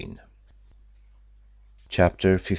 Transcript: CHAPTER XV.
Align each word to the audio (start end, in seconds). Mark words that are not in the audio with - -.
CHAPTER 1.89 2.39
XV. 2.39 2.47